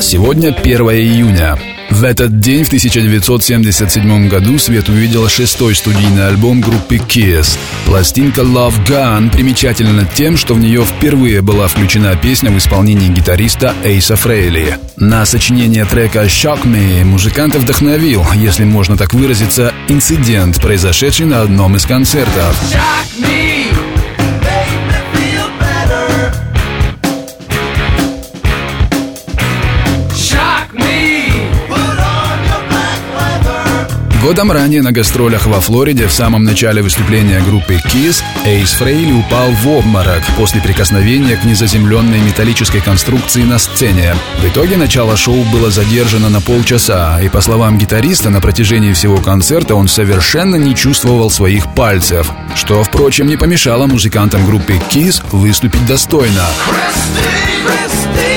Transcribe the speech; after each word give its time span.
Сегодня 0.00 0.50
1 0.54 0.80
июня. 0.90 1.58
В 1.98 2.04
этот 2.04 2.38
день, 2.38 2.62
в 2.62 2.68
1977 2.68 4.28
году, 4.28 4.56
свет 4.60 4.88
увидел 4.88 5.28
шестой 5.28 5.74
студийный 5.74 6.28
альбом 6.28 6.60
группы 6.60 6.94
Kiss. 6.94 7.58
Пластинка 7.86 8.42
Love 8.42 8.86
Gun 8.86 9.32
примечательна 9.32 10.08
тем, 10.14 10.36
что 10.36 10.54
в 10.54 10.60
нее 10.60 10.84
впервые 10.84 11.42
была 11.42 11.66
включена 11.66 12.14
песня 12.14 12.52
в 12.52 12.58
исполнении 12.58 13.08
гитариста 13.08 13.74
Эйса 13.82 14.14
Фрейли. 14.14 14.78
На 14.96 15.26
сочинение 15.26 15.84
трека 15.86 16.26
Shock 16.26 16.62
Me 16.66 17.04
музыканта 17.04 17.58
вдохновил, 17.58 18.24
если 18.36 18.62
можно 18.62 18.96
так 18.96 19.12
выразиться, 19.12 19.74
инцидент, 19.88 20.62
произошедший 20.62 21.26
на 21.26 21.42
одном 21.42 21.74
из 21.74 21.84
концертов. 21.84 22.56
Shock 22.72 23.26
me, 23.26 23.37
Годом 34.22 34.50
ранее 34.50 34.82
на 34.82 34.90
гастролях 34.90 35.46
во 35.46 35.60
Флориде 35.60 36.08
в 36.08 36.12
самом 36.12 36.42
начале 36.42 36.82
выступления 36.82 37.40
группы 37.40 37.74
Kiss 37.74 38.20
Эйс 38.44 38.72
Фрейли 38.72 39.12
упал 39.12 39.50
в 39.52 39.68
обморок 39.68 40.22
после 40.36 40.60
прикосновения 40.60 41.36
к 41.36 41.44
незаземленной 41.44 42.20
металлической 42.20 42.80
конструкции 42.80 43.42
на 43.42 43.58
сцене. 43.58 44.16
В 44.42 44.48
итоге 44.48 44.76
начало 44.76 45.16
шоу 45.16 45.44
было 45.52 45.70
задержано 45.70 46.30
на 46.30 46.40
полчаса, 46.40 47.20
и 47.22 47.28
по 47.28 47.40
словам 47.40 47.78
гитариста, 47.78 48.30
на 48.30 48.40
протяжении 48.40 48.92
всего 48.92 49.18
концерта 49.18 49.76
он 49.76 49.86
совершенно 49.86 50.56
не 50.56 50.74
чувствовал 50.74 51.30
своих 51.30 51.72
пальцев, 51.74 52.28
что, 52.56 52.82
впрочем, 52.82 53.28
не 53.28 53.36
помешало 53.36 53.86
музыкантам 53.86 54.44
группы 54.44 54.74
Kiss 54.90 55.22
выступить 55.30 55.86
достойно. 55.86 56.44
Christine, 56.66 57.64
Christine, 57.64 58.27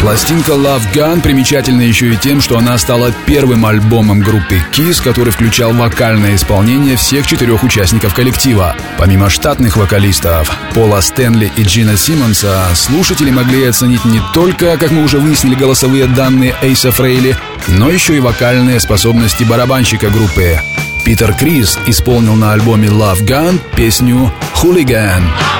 Пластинка 0.00 0.52
Love 0.52 0.94
Gun 0.94 1.20
примечательна 1.20 1.82
еще 1.82 2.08
и 2.08 2.16
тем, 2.16 2.40
что 2.40 2.56
она 2.56 2.78
стала 2.78 3.12
первым 3.26 3.66
альбомом 3.66 4.20
группы 4.20 4.56
Kiss, 4.72 5.02
который 5.02 5.30
включал 5.30 5.74
вокальное 5.74 6.36
исполнение 6.36 6.96
всех 6.96 7.26
четырех 7.26 7.62
участников 7.62 8.14
коллектива. 8.14 8.74
Помимо 8.96 9.28
штатных 9.28 9.76
вокалистов 9.76 10.50
Пола 10.74 11.02
Стэнли 11.02 11.52
и 11.54 11.64
Джина 11.64 11.98
Симмонса, 11.98 12.64
слушатели 12.74 13.30
могли 13.30 13.66
оценить 13.66 14.06
не 14.06 14.22
только, 14.32 14.78
как 14.78 14.90
мы 14.90 15.04
уже 15.04 15.18
выяснили, 15.18 15.54
голосовые 15.54 16.06
данные 16.06 16.54
Эйса 16.62 16.90
Фрейли, 16.92 17.36
но 17.68 17.90
еще 17.90 18.16
и 18.16 18.20
вокальные 18.20 18.80
способности 18.80 19.44
барабанщика 19.44 20.08
группы. 20.08 20.62
Питер 21.04 21.34
Крис 21.34 21.78
исполнил 21.86 22.36
на 22.36 22.54
альбоме 22.54 22.88
Love 22.88 23.20
Gun 23.26 23.60
песню 23.76 24.32
«Hooligan». 24.54 25.22
I'm 25.22 25.59